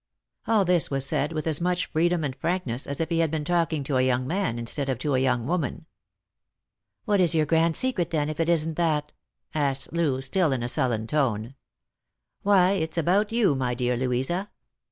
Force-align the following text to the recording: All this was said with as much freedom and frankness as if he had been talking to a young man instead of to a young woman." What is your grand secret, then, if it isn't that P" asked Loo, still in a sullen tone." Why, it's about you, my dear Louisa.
All 0.47 0.65
this 0.65 0.89
was 0.89 1.05
said 1.05 1.31
with 1.31 1.45
as 1.45 1.61
much 1.61 1.85
freedom 1.85 2.23
and 2.23 2.35
frankness 2.35 2.87
as 2.87 2.99
if 2.99 3.09
he 3.09 3.19
had 3.19 3.29
been 3.29 3.45
talking 3.45 3.83
to 3.83 3.97
a 3.97 4.01
young 4.01 4.25
man 4.25 4.57
instead 4.57 4.89
of 4.89 4.97
to 4.97 5.13
a 5.13 5.19
young 5.19 5.45
woman." 5.45 5.85
What 7.05 7.19
is 7.21 7.35
your 7.35 7.45
grand 7.45 7.75
secret, 7.75 8.09
then, 8.09 8.27
if 8.27 8.39
it 8.39 8.49
isn't 8.49 8.77
that 8.77 9.09
P" 9.09 9.13
asked 9.59 9.93
Loo, 9.93 10.19
still 10.23 10.53
in 10.53 10.63
a 10.63 10.69
sullen 10.69 11.05
tone." 11.05 11.53
Why, 12.41 12.71
it's 12.71 12.97
about 12.97 13.31
you, 13.31 13.53
my 13.53 13.75
dear 13.75 13.95
Louisa. 13.95 14.49